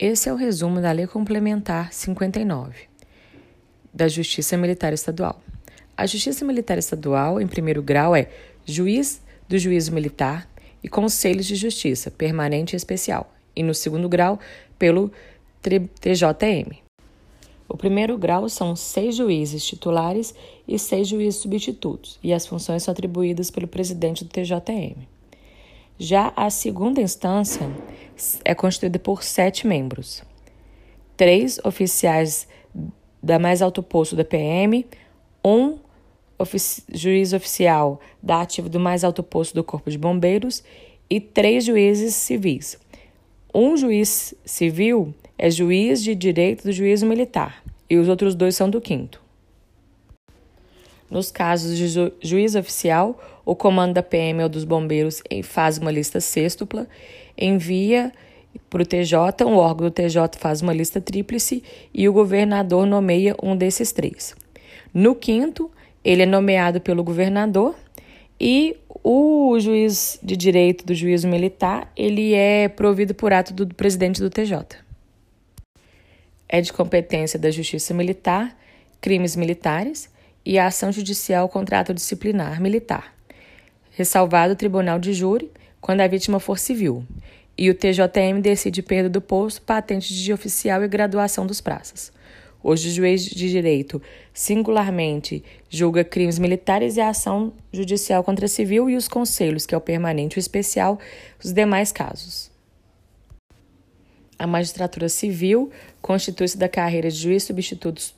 [0.00, 2.72] Esse é o resumo da Lei Complementar 59
[3.92, 5.38] da Justiça Militar Estadual.
[5.94, 8.30] A Justiça Militar Estadual, em primeiro grau, é
[8.64, 10.48] juiz do juízo militar
[10.82, 14.40] e conselhos de justiça, permanente e especial, e no segundo grau,
[14.78, 15.12] pelo
[15.60, 16.78] TJM.
[17.68, 20.34] O primeiro grau são seis juízes titulares
[20.66, 24.96] e seis juízes substitutos, e as funções são atribuídas pelo presidente do TJM.
[25.98, 27.70] Já a segunda instância
[28.44, 30.22] é constituída por sete membros:
[31.16, 32.46] três oficiais
[33.22, 34.86] da mais alto posto da PM,
[35.44, 35.78] um
[36.38, 40.64] ofici juiz oficial da ativa do mais alto posto do Corpo de Bombeiros
[41.08, 42.78] e três juízes civis.
[43.54, 48.70] Um juiz civil é juiz de direito do juízo militar e os outros dois são
[48.70, 49.20] do quinto.
[51.10, 55.90] Nos casos de ju juiz oficial, o comando da PM ou dos bombeiros faz uma
[55.90, 56.86] lista sextupla,
[57.36, 58.12] envia
[58.68, 63.34] para o TJ, um órgão do TJ faz uma lista tríplice e o governador nomeia
[63.42, 64.36] um desses três.
[64.94, 65.70] No quinto,
[66.04, 67.74] ele é nomeado pelo governador
[68.40, 74.20] e o juiz de direito do juízo militar, ele é provido por ato do presidente
[74.20, 74.76] do TJ.
[76.48, 78.56] É de competência da Justiça Militar,
[79.00, 80.08] crimes militares
[80.44, 83.14] e a ação judicial contra ato disciplinar militar,
[83.92, 87.04] ressalvado o tribunal de júri quando a vítima for civil,
[87.56, 92.12] e o TJM decide perda do posto, patente de oficial e graduação dos praças.
[92.62, 94.02] Hoje, o juiz de direito
[94.34, 99.78] singularmente julga crimes militares e a ação judicial contra civil e os conselhos, que é
[99.78, 100.98] o permanente e o especial,
[101.42, 102.50] os demais casos.
[104.38, 105.70] A magistratura civil
[106.02, 108.14] constitui-se da carreira de juiz substituto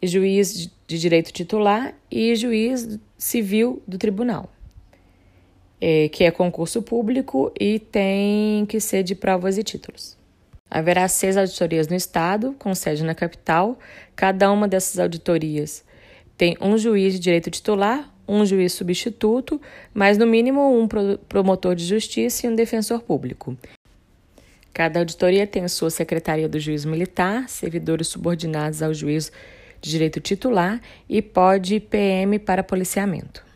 [0.00, 4.50] e juiz de direito titular e juiz civil do tribunal
[5.80, 10.18] é, que é concurso público e tem que ser de provas e títulos.
[10.70, 13.78] Haverá seis auditorias no estado, com sede na capital.
[14.14, 15.82] Cada uma dessas auditorias
[16.36, 19.60] tem um juiz de direito titular, um juiz substituto,
[19.92, 20.86] mas no mínimo um
[21.28, 23.56] promotor de justiça e um defensor público.
[24.72, 29.32] Cada auditoria tem sua secretaria do juiz militar, servidores subordinados ao juiz
[29.88, 33.49] direito titular e pode PM para policiamento.